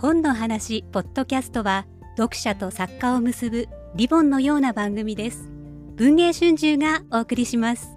[0.00, 1.84] 本の話ポッドキャストは
[2.16, 5.50] 読者と作家を結ぶリボンのような番組です。
[5.96, 7.88] 文藝春秋がお送りします。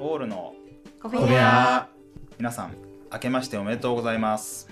[0.00, 0.54] オールの
[1.02, 1.86] 小小部屋。
[2.38, 2.74] 皆さん
[3.12, 4.70] 明けましておめでとうございます、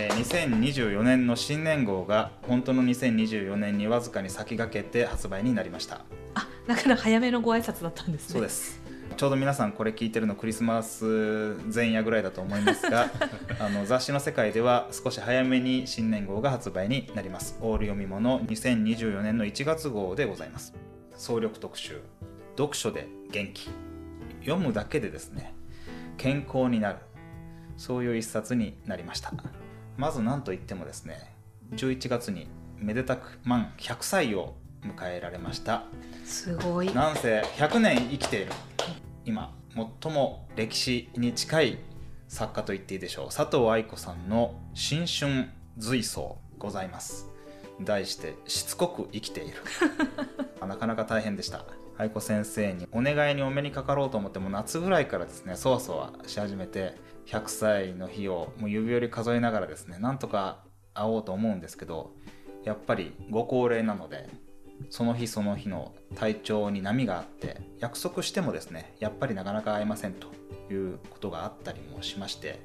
[0.00, 6.06] えー2024年の新年号が本当の2024年にわずかに先駆けて発売になりました。
[6.34, 8.32] あだから早めのご挨拶だったんですね。
[8.32, 8.80] そうです。
[9.14, 13.10] ちょうど皆さんこれ聞いてるのクリスマス前夜ぐらいだと思いますが
[13.60, 17.58] あの雑誌の世界では少し早めに新年号が発売になります。
[17.60, 20.72] オール読み物2024年の1月号でございます。
[21.14, 22.00] 総力特集。
[22.56, 23.68] 読書で元気。
[24.46, 25.52] 読むだけでですね
[26.16, 26.98] 健康になる。
[27.76, 29.32] そういう一冊になりました
[30.00, 31.30] まず何といってもですね
[31.72, 35.82] 11月にめでたく満100歳を迎えられました。
[36.24, 36.90] すごい。
[36.94, 38.52] なんせ100年生きている。
[39.26, 39.54] 今
[40.02, 41.78] 最も歴史に近い
[42.28, 43.26] 作家と言っていいでしょう。
[43.26, 47.28] 佐藤愛子さんの「新春随想」ございます。
[47.82, 49.58] 題して「しつこく生きている
[50.66, 51.66] 」なかなか大変でした。
[51.98, 56.94] 愛子先生にお願いにお目にかかろうと思っても夏ぐらいからですねそわそわし始めて
[57.26, 62.12] 100歳の日をもう指折り数えながらですねなんとか会おうと思うんですけど
[62.64, 64.28] やっぱりご高齢なので
[64.88, 70.28] その日その日の体調に波があって約束してもですねやっぱりなかなか会えませんと
[70.72, 72.60] いうことがあったりもしまして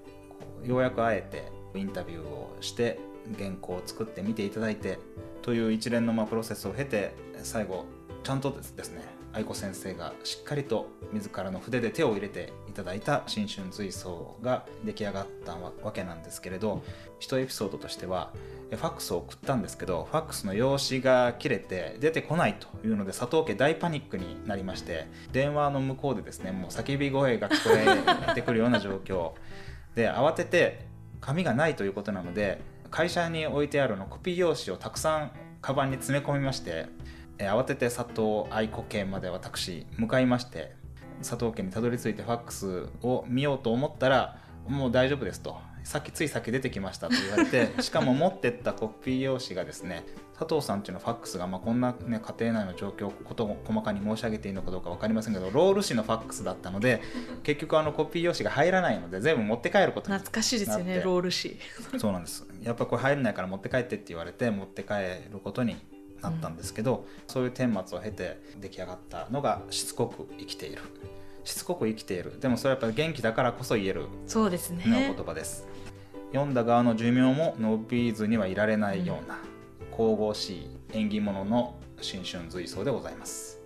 [0.63, 2.99] ようやく会えてインタビューをして
[3.37, 4.99] 原稿を作ってみていただいて
[5.41, 7.85] という一連のまプロセスを経て最後
[8.23, 9.01] ちゃんとですね
[9.35, 16.81] 愛子先生がしっかりと自らの筆で手を入れていただいた新春随想が出来上がったわけなんですけれど
[17.19, 18.31] 一エピソードとしては
[18.71, 27.69] ファックスを送ったんですけどファックスの用紙が切れて出てこないというので佐藤家大パニックになりまして電話の向こうでですねもう叫び声が聞こ
[28.31, 29.33] えてくるような状況。
[29.95, 30.87] で慌てて
[31.21, 35.31] 紙がないということなので会社に置いてあるのコピー用紙をたくさん
[35.61, 36.87] カバンに詰め込みまして
[37.37, 40.75] え慌てて佐藤愛子家まで私向かいまして
[41.19, 44.37] 佐藤家にたどり着いてファックスを見ようと思ったら
[44.67, 45.57] もう大丈夫ですと。
[45.85, 50.03] さっきついさっき出てきましたと言われて しかも持ってったコピー用紙がですね
[50.37, 57.03] 佐藤さんっていうのファックスが、まあ、こんな、ね、家庭内の状況ことを細かに申し上げていいのかどうか分かりませんけどロール紙のファックスだったので
[57.43, 61.99] 結局あのコピー用紙が入らないので全部持って帰ることに懐かしいですよねロール紙。
[61.99, 62.47] そうなんです。
[62.63, 64.93] やっぱこれ入らないから持って帰ってって言われて持って帰
[65.31, 65.77] ることに
[66.21, 70.81] なったんですけど、そういう顛末を経て出来上がったのがしつこく生きている。
[71.43, 72.39] しつこく生きている。
[72.39, 74.83] でもそれはやっぱり元気だからこそ言えるそうですね。
[74.85, 75.67] ねお言葉です。
[76.31, 79.37] 読んだ側の寿命も伸びずにはいられないような、
[79.95, 83.59] 神々しい縁起物の新春随想でございます。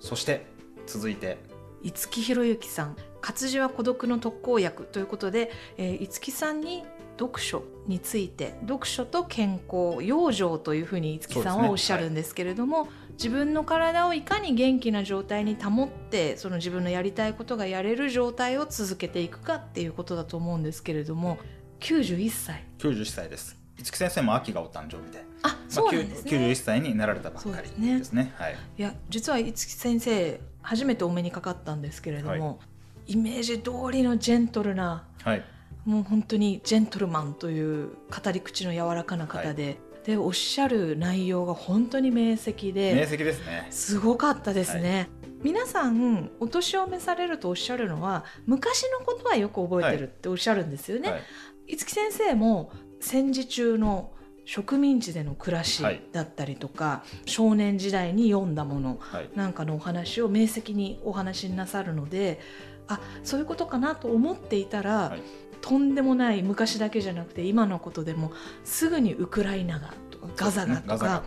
[0.00, 0.46] そして
[0.86, 1.38] 続いて
[1.82, 2.96] 五木ひろゆきさん。
[3.20, 6.84] 活字は孤独の特効薬ということで、えー、五木さんに
[7.20, 21.36] 読書について読書と健康養生というふうに五木さんはおっしゃるんですけれども、自分の体をいかに元気な状態に保ってその自分のやりたいことがやれる状態を続けていくかっていうことだと思うんですけれども
[21.80, 22.64] 91歳。
[22.78, 23.58] 91歳です。
[23.78, 27.98] 五木先生も秋がお誕生日で、あまあ、そうなんですね、91歳になられたばっかりですね。
[27.98, 28.32] ですね。
[28.36, 28.56] はい。
[28.78, 32.60] いや実は五木先生初めてお目にかかったんですけれども、
[33.06, 35.44] イメージ通りのジェントルなはい
[35.84, 43.66] もう本当にジェントルマンという語り口の柔らかな方で、でおっしゃる内容が本当に明晰明で晰ですね。
[43.70, 45.08] すごかったですね。
[45.42, 51.10] 皆さんお年を召されるとおっしゃるのは昔のことはよく覚えてるっておっしゃるんですよね。
[51.10, 51.22] はい。
[51.68, 54.12] 五木先生も戦時中の
[54.50, 56.02] 植民地での暮らしはい。
[56.10, 59.30] だったりとか、少年時代に読んだものはい。
[59.36, 62.40] なんかのお話を明晰にお話しなさるので
[62.88, 65.22] あそういうことかなと思っていたら、はい。
[65.60, 68.32] とんでもない昔だけじゃなくて今のことでも
[68.64, 71.22] すぐにウクライナがとかガザがとか、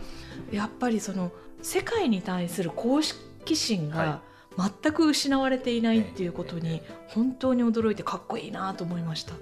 [0.52, 1.32] やっぱりその
[1.62, 4.20] 世界に対する公式心が
[4.58, 9.32] は全く失われていないっていうことえに本当に驚いてかっこいいなと思いました。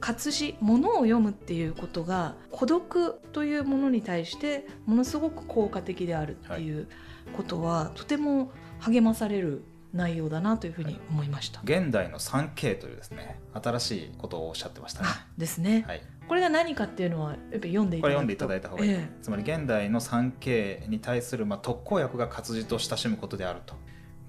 [0.00, 6.88] 活字物を読むっていうことが孤独というものに対してものすごく効果的であるっていう
[7.36, 11.60] ことは、とても励まされる内容だなというふうに思いました。
[11.64, 15.08] 現代の 3K というですね新しいことをおっしゃってましたね。
[15.10, 16.02] あですね、はい。
[16.28, 23.74] これが何かっていうのはやっぱり読んでいただ読んでいただいた方がいい、えつまり現代の 3K に対する、まあ、特効薬が活字と親しむことであると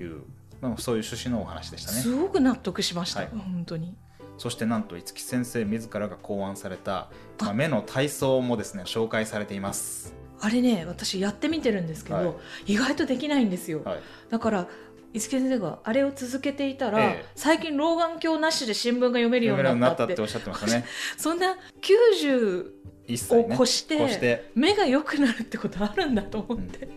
[0.02, 0.24] いう、
[0.62, 2.00] まあ、そういう趣旨のお話でしたね。
[2.00, 3.30] すごく納得しました、はい。
[3.30, 3.98] 本当に
[4.40, 7.10] そしてなんと五木先生自らが考案された、
[7.40, 10.16] まあ、目の体操もですね紹介されています。
[10.40, 12.24] あれね私やってみてるんですけど、は
[12.66, 12.74] い。
[12.74, 14.00] 意外とできないんですよ、はい。
[14.30, 14.68] だから
[15.14, 17.26] 伊助先生があれを続けていたら、ええ。
[17.36, 20.86] 最近老眼鏡なしで新聞が読めるようになったたってておっしゃってましたね。
[21.18, 22.72] そんな90
[23.08, 23.58] 一歳ね。
[23.58, 26.88] を越して越して、目が良くなるってことあるんだと思って、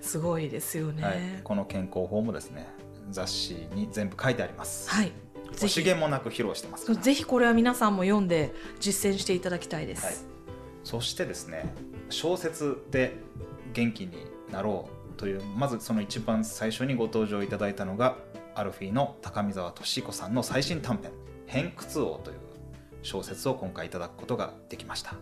[0.00, 1.02] すごいですよね。
[1.02, 2.68] はい、この健康法もですね
[3.10, 5.12] 雑誌に全部書いてあります、はい、
[5.56, 5.82] しひ。
[5.82, 6.98] げもなく披露してますから。
[7.00, 10.14] ぜひこれは皆さんも読んで実践していただきたいです、はい。
[10.84, 11.72] そしてですね
[12.10, 13.16] 小説で
[13.72, 18.16] 元気になろうというまずその一番最初にご登場いただいたのが
[18.54, 21.12] アルフィーの高見沢俊彦さんの最新短編
[21.46, 22.38] 「偏屈王」という
[23.02, 25.14] 小説を今回いただくことができました。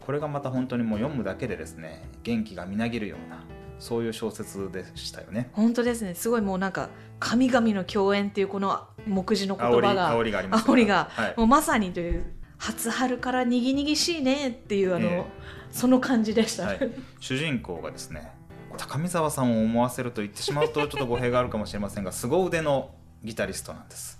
[0.00, 3.44] これがまた本当にもう読むだけでですね元気がみなぎるような
[3.78, 5.50] そういう小説でしたよね。
[5.52, 6.14] 本当ですね。
[6.14, 6.90] すごいもうなんか
[7.20, 11.34] 神々の共演っていうこの目次の言葉が煽りがあります煽りがはい。
[11.36, 12.24] もうまさにという
[12.58, 15.24] 初春からにぎにぎしいねっていうあの、え
[15.70, 16.78] その感じでした、はい、
[17.20, 18.32] 主人公がですね
[18.76, 24.18] 高見沢さんを思わせると言ってしまうとちょっと語弊があるかもしれませんが凄腕のギタリストなんです。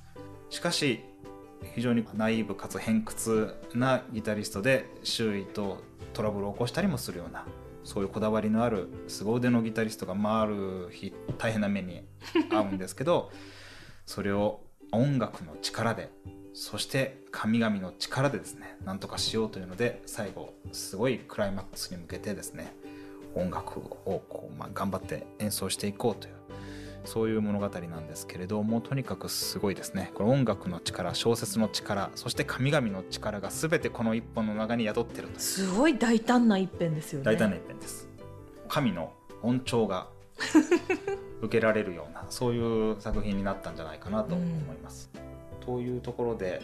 [0.50, 1.00] しかし
[1.74, 5.82] 非常にナイーブかつ偏屈なギタリストで周囲と
[6.12, 7.44] トラブルを起こしたりもするような
[7.88, 12.02] そういうこだわりのある凄腕のギタリストが回る日大変な目に
[12.50, 13.32] 遭うんですけど
[14.04, 14.60] それを
[14.92, 16.10] 音楽の力で
[16.52, 22.74] そして神々の力でですねなんとかしようというので最後すごいクライマックスに向けてですね
[23.34, 26.34] 音楽をこう、まあ、頑張って演奏していこうという
[27.08, 30.12] そういう物語なんですけれどもとにかくすごいですね。
[30.14, 37.24] この音楽の力小説の力そして神々の力が全てこの一本の中に宿ってるすごい大胆な一編ですよね。
[37.24, 38.06] 大胆な一編です。
[38.68, 40.08] 神の音調が
[41.40, 45.10] 受けられるような そういう作品になったんじゃないかなと思います。
[45.60, 46.60] というところで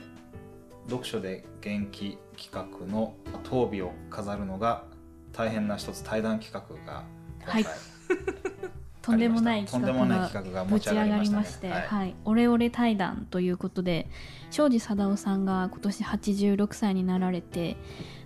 [0.90, 3.14] 読書で元気企画の
[3.44, 4.84] 当尾を飾るのが
[5.32, 7.04] 大変な一つ対談企画が
[7.40, 7.74] 今回、はい
[9.04, 11.82] とんでもない企画が持ち上がぶち上がりまして、はい。
[11.82, 14.08] はい、オレオレ対談ということで
[14.50, 17.76] 庄司貞夫さんが今年86歳になられて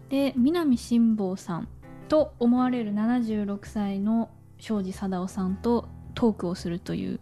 [0.09, 1.69] で南辛坊さん
[2.09, 7.21] と思われる76歳の庄司貞夫さんとトークをするという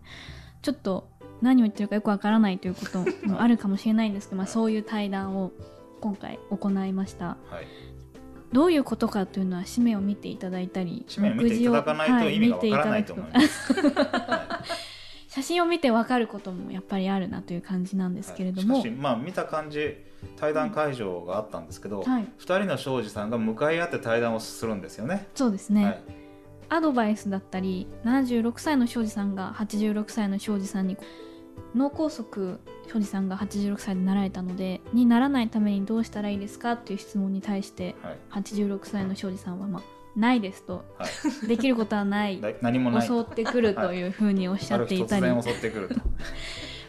[0.63, 1.09] ちょっと
[1.43, 5.53] 何を言ってるかよくわからないということもあるかもしれないんですけど、まあ、そういう対談を
[6.01, 7.37] 今回行いました。
[7.51, 7.86] はい
[8.57, 13.73] どういうことかというのは紙面を見ていただいたり紙面を見ていただかないと意味がわからないと思います。
[13.75, 14.63] は
[15.29, 19.99] 写真を見てわかることもやっぱりあるなという感じなんですけれども、しかしまあ見た感じ
[20.37, 25.27] 対談会場があったんですけど、二はい、人の庄司さんが向かい合って対談をするんですよね。
[25.35, 26.01] そうですね、はい。
[26.71, 30.97] アドバイスだったり76歳の庄司さんが86歳の庄司さんに
[31.75, 32.25] 脳梗塞
[32.89, 38.43] 庄司さんが86歳でなられたのでにならないためにどうしたらいいですかっていう質問に対してはい。
[38.43, 39.83] 86歳の庄司さんはまあ
[40.17, 40.85] ないですと。
[40.99, 41.09] はい。
[41.47, 42.41] できることはない。
[42.41, 45.95] だ何も襲ってくるというふうにおっしゃっていたり、然襲ってくると。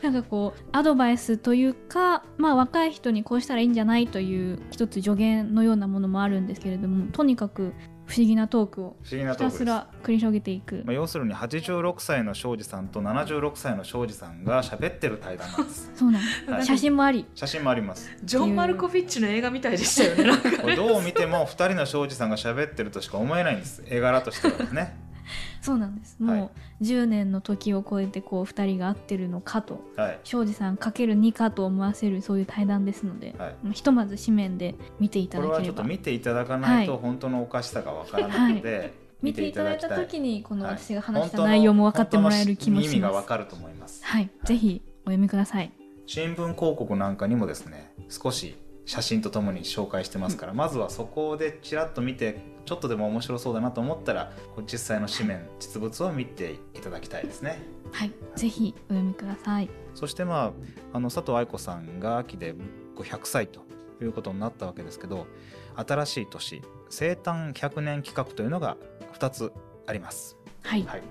[0.02, 7.74] なんかこうアドバイスというか、まあ、若い人にこうしたらいいんじゃないという一つ助言のようなものもあるんですけれどもとにかく
[8.08, 9.18] 不思議なトークをひ。
[9.38, 15.92] たすら繰り広げていくまあ、要するに86歳の庄司さんと76歳の庄司さんが喋ってる対談なんです。
[15.96, 18.10] そうなんです、はい写真もあり写真もあります。
[18.24, 23.84] ジョン・マルコビッチの映画みたいでしたよねどう見ても2人の庄司さんが喋ってるとしか思えないんです。
[23.88, 25.07] 絵柄としてはですね。
[25.62, 26.18] そうなんです。
[26.22, 26.40] はい。
[26.40, 30.20] もう10年の時を超えてこう2人が合ってるのかとはい。
[30.24, 33.56] 庄司さんかける2かと思わせるそういう対談ですので、はい。
[33.64, 37.02] まあひとまず紙面で見ていたこれはちょっとだければ見ていただかないとはい。
[37.02, 44.04] 本当のおかしさがわからないので、見ていただいた時にこのはい私が話した内容も分かってもらえる気も本当の意味しますがわかると思います。
[44.06, 45.72] はい、ぜひお読みください。
[46.06, 48.56] 新聞広告なんかにもですね少し
[48.88, 57.62] 写真とともに紹介してますから、まずはそこでちらっと見てちょっとでも面白そうだなと思ったら実際の紙面実物を見ていただきたいですね。
[57.92, 58.14] はい。
[58.36, 59.70] ぜひお読みください。
[59.94, 60.54] そしてま
[60.94, 62.56] ああの佐藤愛子さんが秋で
[62.96, 63.62] 100歳と
[64.02, 65.28] いうことになったわけですけど
[65.76, 68.78] 新しい年生誕100年企画というのが
[69.14, 69.52] 2つ
[69.86, 71.02] ありますはい、はい。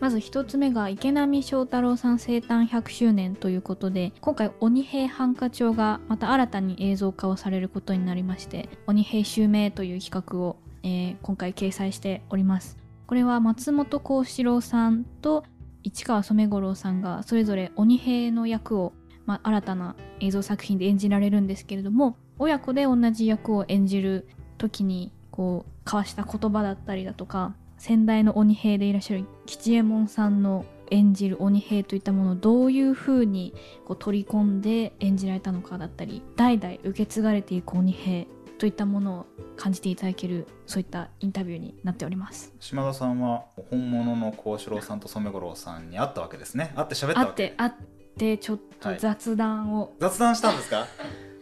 [0.00, 12.78] まず一つ目が池波正太郎さん生誕100周年ということで今回鬼平犯科帳がまた新たに映像化をされることになりまして鬼平襲名という企画を、えー今回掲載しております。
[13.06, 15.44] これは松本幸四郎さんと
[15.84, 18.92] 市川染五郎さんがそれぞれ鬼平の役を、
[19.24, 24.26] まあ、新たな映像作品で演じられるんですけれども親子で同じ役を演じる
[24.58, 27.54] 時にこう交わした言葉だったりだとか
[27.86, 38.26] 先代の鬼兵でいらっしゃる吉右衛門さんの演じる鬼兵といったものをどういうふうにこう取り込んで演じられたのかだったり代々受け継がれていく鬼兵
[38.58, 39.26] といったものを
[39.56, 42.52] 感じていただけるそういったインタビューになっております。
[42.58, 46.72] 島田さんは本物の幸四郎さんと染五郎さんに会ったわけですね。
[46.74, 47.72] 会って喋った会わけって会っ
[48.18, 50.88] てちょっと雑談を、雑談したんですか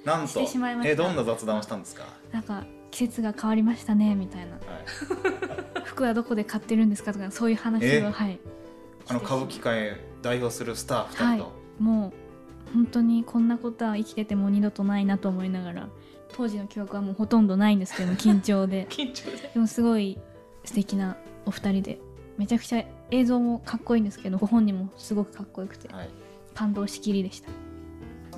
[0.05, 0.93] なんとしてしまいました。
[0.93, 4.53] えどんな雑談をしたんですか、なんか季節が変わりましたねみたいな。
[4.53, 4.61] はい、
[5.83, 8.05] 服はどこで買ってるんですかとかそういう話え？
[8.05, 8.39] をはい。
[9.09, 12.13] あの歌舞伎界代表するスター2人と、も
[12.71, 15.89] う本当にこんなことは生きてても二度とないなと思いながら
[16.33, 18.87] 当時の記憶はもうほとんどないんですけども 緊張で。
[18.89, 19.51] 緊張で。
[19.55, 20.17] でもすごい
[20.65, 21.99] 素敵なお二人で
[22.39, 26.09] めちゃくちゃ映像もかっこいいんですけどご本人もすごくかっこよくてはい、
[26.55, 27.51] 感動しきりでした。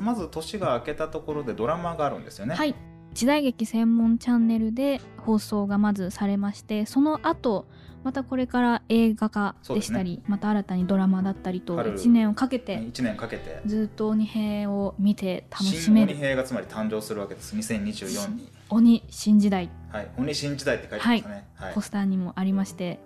[0.01, 2.55] まず年が明けたところでドラマがあるんですよね。
[2.55, 2.75] はい
[3.17, 7.67] 時代劇専門チャンネルで放送がまずされましてその後
[8.05, 13.61] またこれから映画化でしたり、また新たにドラマだったりと春1年をかけて1年かけて。
[13.67, 16.15] ずっと鬼平を見て楽しめる。
[16.15, 17.57] 平がつまり誕生するわけです。
[17.57, 23.01] 2024に、鬼新時代はい、鬼新時代って書いてますね、はいポスターにもありまして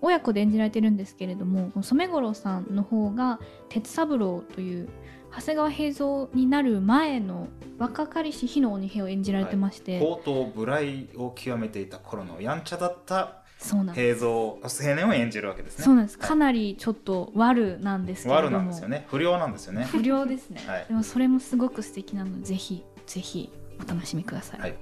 [0.00, 4.88] 親子で演じられてるんですけれども染五郎さんの方が鉄三郎という
[5.36, 14.58] 長谷川平蔵になる前の若かりし日の鬼平を演じられてまして、高等無頼を極めていた頃のやんちゃだったそうなん平蔵青
[14.96, 15.84] 年を演じるわけですね。
[15.84, 16.28] そうなんです、はい。
[16.28, 19.04] かなりちょっと悪なんですけれど悪もなんですよね。
[19.08, 19.84] 不良なんですよね。
[19.84, 20.86] 不良ですね、はい。
[20.88, 23.52] でもそれもすごく素敵なのでぜひぜひ
[23.84, 24.74] お楽しみください、はい。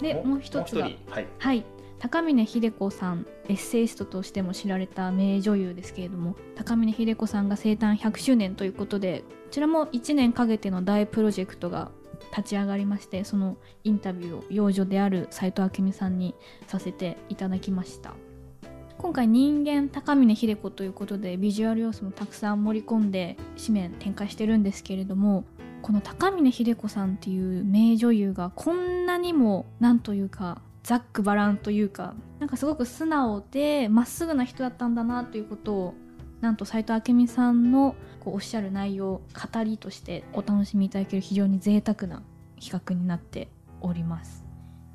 [0.00, 0.88] でもう一つがは
[1.20, 1.26] い。
[1.38, 1.64] はい
[1.98, 11.90] 高峰秀子さんエッセイストとしても知られた名女優ですけれども高峰秀子さんが生誕100周年ということでこちらも1年かけての大プロジェクトが
[12.36, 16.34] 立ち上がりましてそのインタビューを幼女である斉藤明美さんに
[16.66, 18.14] させていただきました。
[18.98, 25.44] 今回人間高峰秀子ということでビジュアル要素もたくさん盛り込んで紙面展開してるんですけれども
[25.82, 35.94] この高峰秀子さんっていう名女優がこんなにもなんというかざっくばらんというかなんかすごく素直でまっすぐな人だったんだなということを
[36.40, 42.22] なんと斉藤明美さんのこうおっしゃる内容語りとしてお楽しみいただける非常に贅沢な
[42.58, 43.48] 企画になって
[43.82, 44.46] おります。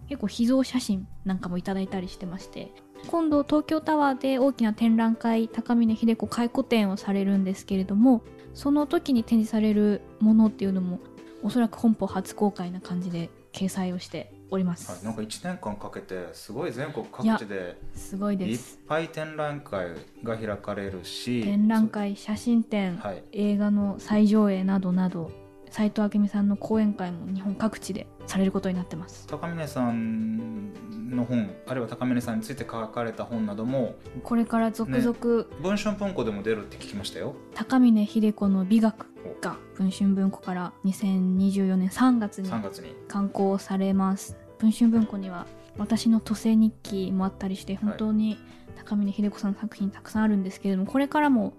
[0.09, 2.71] 結構秘蔵写真なんかもいただいたりしてまして
[3.07, 8.23] 今度東京タワーで大きな展覧会高峰秀子回顧展をされるんですけれども
[8.55, 10.99] その時に展示されるものっていうのも
[11.43, 19.89] おそらく本邦初公開な感じで掲載をしております、はい、なんか1年間かけてすごい全国各地ですごいいっですぱい展覧会
[20.23, 23.23] が開かれるし展覧会写真展、そはい。
[23.31, 25.31] 映画の再上映などなど
[25.71, 29.25] 斉藤明美さんの講演会も日本各地でされることになってます。
[29.27, 30.71] 高峰さん
[31.09, 37.33] の本あるいは高峰さんについて書かれた本などもこれから続々、文春文庫でも出るって聞きましたよ。
[37.55, 39.07] 高峰秀子の美学
[39.41, 42.95] が文春文庫から2024年3月に3月に。
[43.07, 45.45] 刊行されます文春文庫には
[45.77, 48.37] 私の都政日記もあったりして本当に
[48.77, 51.53] 高峰秀子さんの作品たくさんあるんですけれどもこれからも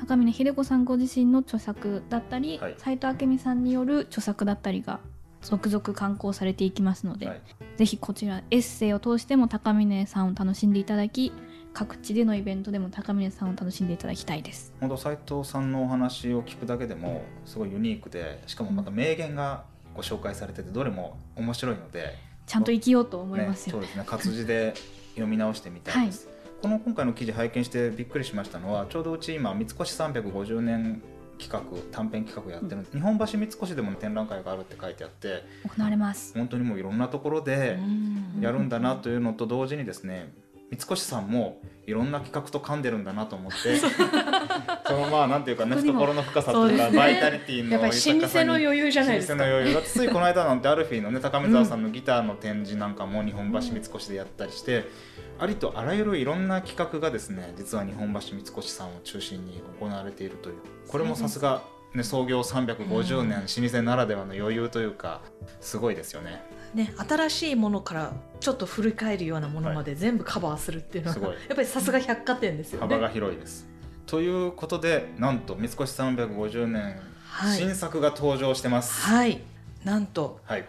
[0.00, 2.74] 高峰秀子さんご自身の著作だったりはい。
[2.78, 4.98] 斉、藤明美さんによる著作だったりが
[5.40, 7.42] 続々刊行されていきますので、はい。
[7.76, 11.32] ぜひこちらエッセイを通しても高峰さんを楽しんでいただき
[11.72, 14.72] 各地でのイベントでも高峰さんを楽しんでいただきたいです。
[14.80, 23.78] 本当斉藤さんのお話を聞くだけでもすごいユニークでしかもまた名言がご紹介されててどれも面白いので、ちゃんと生きようと思いね、ますよ。
[23.78, 24.04] ねそうですね。
[24.06, 24.74] 活字で
[25.10, 26.28] 読み直してみたいです、
[26.62, 31.02] この今回の記事拝見してびっくりしましたのはちょうどうち今三越350年
[31.38, 31.60] 企画
[31.92, 32.84] 短編企画やってるん。
[32.84, 35.44] で、日本橋三越でも展覧会があるって書いてあって
[35.76, 36.32] 行われます。
[36.34, 38.40] 本当にもういろんなところでうん。
[38.40, 40.32] やるんだなというのと同時にですね
[40.70, 46.96] 三越さんもいろんな企画と噛んでるんだなと思ってそのまあなんていうかね懐の深さというかね。
[46.96, 49.34] バイタリティのやっぱり老舗の余裕じゃないですか。
[49.34, 49.74] 老舗の余裕。
[49.74, 54.84] だってついこの間なんてアルフィーのね高見沢さんのギターの展示なんかも日本橋三越でやったりして、
[55.38, 60.56] ありとあらゆるいろんな企画がですね実は日本橋三越さんを中心に行われているという。
[60.86, 61.62] これもさすが、
[61.94, 65.22] ね、創業350年、老舗ならではの余裕というか
[65.60, 66.42] すごいですよね
[66.74, 72.86] ね、新しいものからちょっと振り返るようなものまで全部カバーするっていうのは、すごい やっぱりさすが百貨店ですよね。
[72.86, 73.66] 幅が広いです。
[74.06, 79.00] ということでなんと三越350年、はい新作が登場してます。
[79.02, 79.40] はい、
[79.84, 80.64] なんとはい、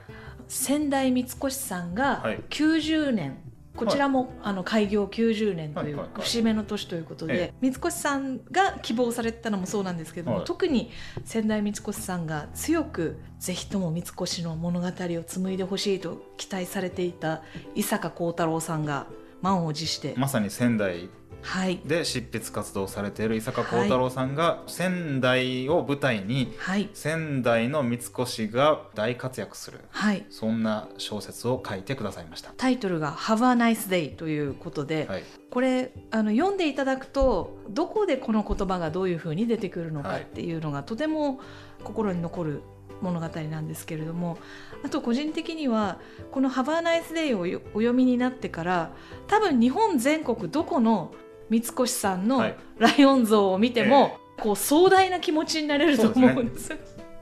[0.48, 3.38] 仙台三越さんがはい90年、
[3.80, 6.22] こちらも、あの開業90年というはいはいはい。
[6.22, 7.54] 節目の年ということで、え。
[7.62, 10.46] 三越さんが希望されてたのもそうなんですけども、はい。
[10.46, 10.92] 特に
[11.24, 17.42] 仙台三越さんが強くぜひとも三越の物語を紡いでほしいと期待されていた
[17.76, 19.08] 伊坂幸太郎さんが
[19.42, 21.10] 満を持して、まさに仙台
[21.42, 21.80] はい。
[21.86, 26.90] で執筆活動をされている伊坂幸太郎さんが仙台を舞台にはい。
[26.94, 30.26] 仙台の三越が大活躍するはい。
[30.30, 32.52] そんな小説を書いてくださいました。
[32.58, 41.40] タイトルが「Have a nice day」ということで、はい、これあの読んでいただくとどこでこの言葉がどういうふうに出てくるのかっていうのがとても
[41.84, 42.62] 心に残る
[43.02, 44.38] 物語なんですけれども
[44.84, 46.00] あと個人的には
[46.32, 48.92] この「Have a nice day」をよお読みになってから
[49.28, 51.14] 多分日本全国どこの
[51.50, 52.56] 三越さんのはい。
[52.78, 56.76] ライオン像を見ても、こう壮大な気持ちになれると思うんです。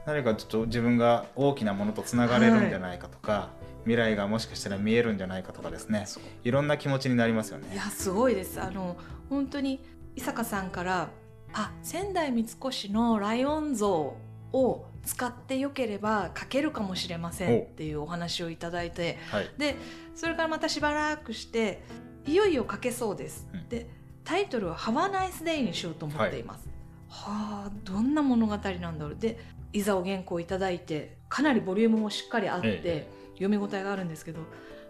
[0.06, 3.50] 何かちょっと自分が大きなものとつながれるんじゃないかとか、
[3.82, 6.06] 未来がもしかしたら見えるんじゃないかとかですね。
[6.44, 7.70] いろんな気持ちになりますよね。
[7.72, 8.60] いやすごいです。
[8.60, 8.96] あの
[9.28, 9.80] 本当に
[10.16, 11.10] 伊坂さんから
[11.52, 14.16] あ仙台三越のライオン像
[14.52, 17.62] を使ってよければ書けるかもしれませんお。
[17.62, 19.76] っていうお話をいただいてはい、で
[20.14, 21.82] それからまたしばらくして
[22.26, 23.68] いよいよ書けそうです、うん。
[23.68, 23.88] で
[24.28, 26.68] タイトルは「ハワナイスデイにしようと思っています、
[27.08, 29.16] はあどんな物語なんだろう。
[29.16, 29.38] で
[29.72, 33.08] いざお原稿いただいてかなりボリュームもしっかりあって、え
[33.38, 34.40] 読み応えがあるんですけど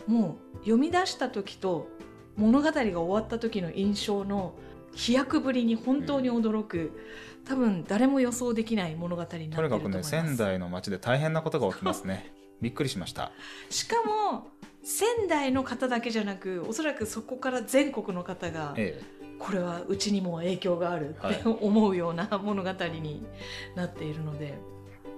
[0.09, 1.89] もう読み出した時と
[2.37, 4.55] 物語が終わった時の印象の
[4.95, 6.99] 飛躍ぶりに本当に驚く、
[7.45, 12.33] 多分誰も予想できない物語になっているととにかく思いますね仙台の街で大変なことが起きますね。
[12.61, 13.31] びっくりしました。
[13.71, 14.49] しかも
[14.83, 19.01] 仙台の方だけじゃなくおそらくそこから全国の方がえ
[19.39, 23.27] これはうちにも影響があるはいって思うような物語に
[23.75, 24.59] なっているので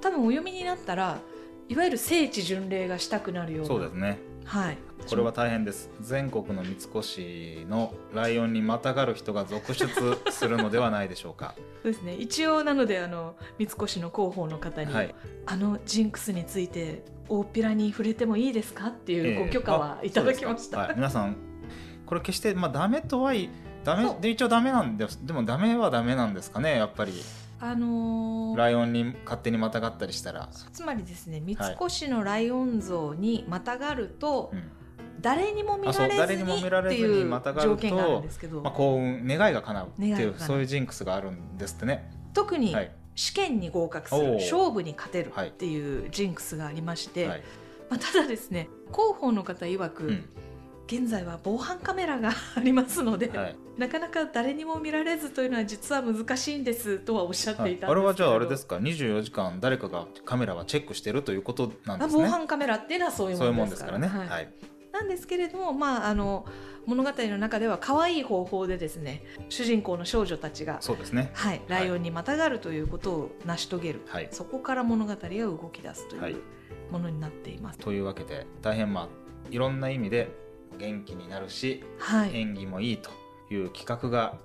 [0.00, 1.20] 多分お読みになったら
[1.70, 4.18] いわゆる聖地巡礼がしたくなるよえ、うなそうですね。
[4.44, 5.88] はい、これは大変です。
[6.00, 9.86] 全国の三越のライオンにまたがる人が続出
[10.32, 11.54] するのではないでしょうか。
[11.84, 15.14] そうですね一応なのであの三越の広報の方に、はい。
[15.46, 20.56] あのジンクスについて大っぴらに触れてもいいですかっていうご許可ええはいただきました。
[20.56, 21.36] そうですかはい、皆さん
[22.04, 23.48] これ決してまあダメとはい
[23.84, 25.18] ダメで一応ダメなんです。
[25.24, 26.76] でもダメはダメなんですかね。
[26.76, 27.12] やっぱり。
[27.62, 30.48] あのーライオンに勝手にまたがったりしたら。
[30.72, 31.76] つまりですね三はい。
[31.86, 34.62] 越のライオン像にまたがると、うん。
[35.20, 42.10] 誰にも見られずにっていうまたがると条件があるんですけど、まあ、幸運願いが叶うっていうそういうジンクスがあるんですってね。
[42.32, 42.92] 特にはい。
[43.16, 47.42] 試験に合格する、勝負に勝てるはいっていうジンクスがありまして、はい。
[47.90, 50.24] まあ、ただですね広報の方曰く、うん
[50.90, 53.56] 現在は防犯カメラがありますので、はい。
[53.78, 62.24] なかなか誰にも見られずというのは実は難しいんですとはおっしゃってはいい、たんですけれど、あれはじゃああれですか？24時間誰かがカメラはチェックしてるということなんあですね。
[62.24, 64.44] 防犯カメラっていうのはそういうももんですすかららね、ははい。
[64.44, 66.44] いなんですけれども、まあ、あの
[66.84, 71.30] 物語の中では可愛い方法でですね主人公の少女たちが、そうですね。
[71.34, 74.28] はい、ライオンにまたがるということを成し遂げる、はい。
[74.32, 76.32] そこから物語が動き出すとはい。
[76.32, 76.42] いう
[76.90, 77.78] ものになっています。
[77.78, 79.08] というわけで大変まあ
[79.50, 83.10] いろんな意味で元気になるしはい、演技もいいと
[83.50, 84.36] いう企画が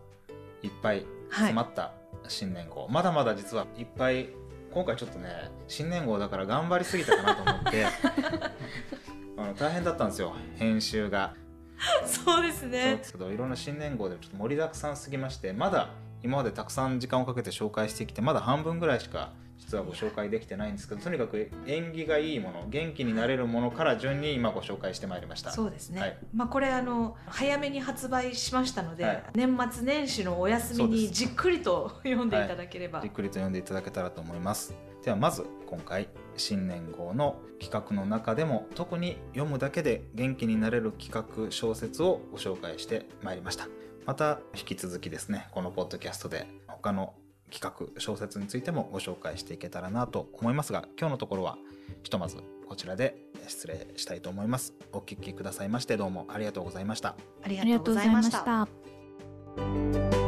[0.62, 1.06] いっぱいはい。
[1.30, 1.94] 詰まった
[2.28, 4.30] 新年号、まだまだ実はいっぱい
[4.72, 7.86] 今回ちょっとね新年号だから頑張りすぎたかなと思って
[9.38, 10.34] あの大変だったんですよ。
[10.56, 11.34] 編集が。
[12.06, 15.90] そうですそうねですけどいろんな新年号でちょっと盛りだくさんすぎましてまだ
[16.24, 25.52] 今までたくさん時間をかけて紹介してきてまだ半分ぐらいしか実はご紹介できてないんですけどとにかく縁起がいいもの元気になれるものから順に今ご紹介してまいりました。
[25.52, 26.18] そうですね、はい。
[26.34, 29.24] まあ、これあの早めに発売しましたので、はい。
[29.34, 34.76] 年末年始のお休みにじっくりと読んでいただければ、じっくりと読んでいただけたらと思います。
[35.04, 43.68] ではまず今回新年号の企画の中でも特に読むだけで元気になれる企画小説をご紹介してまいりました。
[44.06, 47.14] また引き続きですねこのポッドキャストで他の
[47.52, 51.58] 企画小説についてもご紹介していけたらなと思いますが今日のところは
[52.04, 53.16] ひとまずこちらで
[53.48, 54.74] 失礼したいと思います。
[54.92, 57.16] お聞きくださいましてどうもありがとうございました。
[57.44, 60.25] ありがとうございました